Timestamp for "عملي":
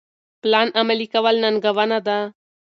0.79-1.07